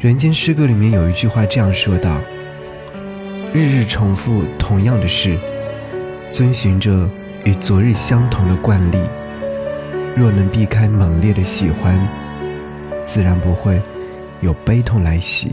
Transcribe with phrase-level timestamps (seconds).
[0.04, 2.20] 《人间失歌里面有一句话这样说道
[3.52, 5.36] ：“日日重复同样的事，
[6.30, 7.08] 遵循着
[7.44, 8.98] 与昨日相同的惯例，
[10.14, 11.98] 若能避开猛烈的喜欢，
[13.02, 13.80] 自然不会
[14.40, 15.52] 有悲痛来袭。”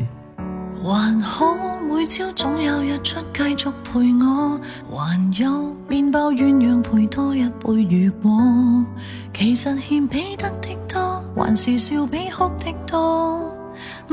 [0.84, 1.48] 还好
[1.90, 4.62] 每朝总有日出继续陪我，
[4.92, 7.82] 还有面包鸳鸯陪多一杯。
[7.90, 8.86] 如果
[9.34, 13.55] 其实欠比得的多，还是笑比哭的多。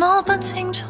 [0.05, 0.85] 我不清楚，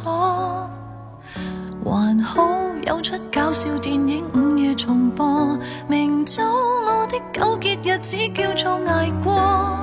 [1.85, 2.49] 还好
[2.87, 5.57] 有出搞笑电影午夜重播。
[5.87, 9.79] 明早我的纠结日子叫做挨过。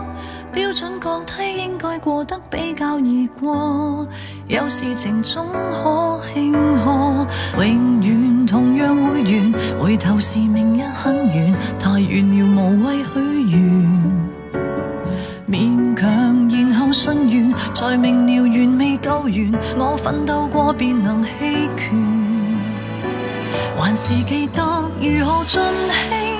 [0.51, 4.03] 标准降低应该过得比较易过，
[4.47, 6.51] 有事情总可庆
[6.84, 7.27] 贺。
[7.59, 14.18] 永远同样会完，回头是明日很远，太远了无谓许愿。
[16.99, 19.53] 信愿，才明了，缘未够完。
[19.77, 21.30] 我奋斗过，便能弃
[21.77, 21.93] 权。
[23.77, 24.62] 还是记得
[24.99, 26.34] 如何尽兴，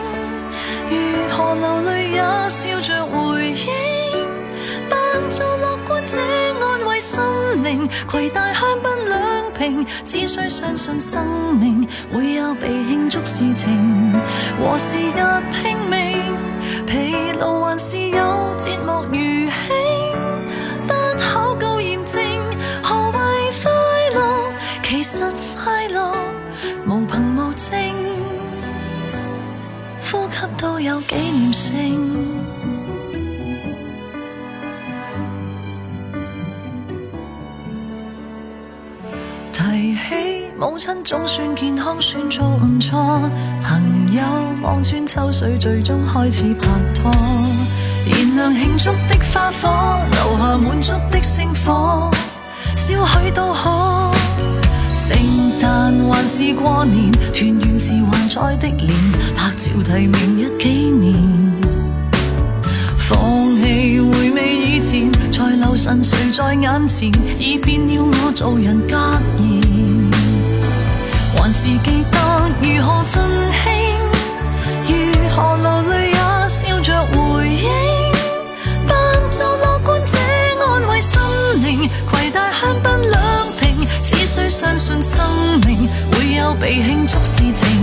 [0.89, 4.20] 如何流泪也笑着回应。
[4.89, 4.98] 扮
[5.30, 6.20] 做乐观者
[6.61, 7.23] 安慰心
[7.64, 14.11] 灵，携带香槟两瓶，只需相信生命会有被庆祝事情。
[14.61, 15.23] 和时日
[15.64, 16.36] 拼命，
[16.86, 18.28] 疲劳还是有。
[27.59, 27.73] 星，
[30.09, 32.27] 呼吸都有纪念性。
[39.52, 43.30] 提起母亲总算健康，算做唔错。
[43.61, 43.81] 朋
[44.13, 44.21] 友
[44.61, 47.11] 望穿秋水，最终开始拍拖。
[47.11, 52.09] 燃亮庆祝的花火，留下满足的星火，
[52.77, 54.13] 少许都好。
[54.95, 55.15] 圣
[55.61, 57.19] 诞还是过年？
[58.30, 58.89] 彩的脸，
[59.35, 61.15] 拍照提名一几年。
[62.99, 63.17] 放
[63.55, 67.09] 弃回味以前，才留神谁在眼前，
[67.39, 68.95] 已变了我做人格
[69.39, 70.11] 言。
[71.36, 72.20] 还是记得
[72.61, 73.20] 如何尽
[73.64, 73.81] 兴，
[74.87, 77.70] 如何流泪也笑着回应，
[78.87, 78.95] 扮
[79.31, 80.20] 作乐观者
[80.64, 81.20] 安慰心
[81.65, 83.21] 灵，携带香槟两
[83.59, 85.20] 瓶，只需相信生
[85.65, 87.79] 命会有被庆祝事情。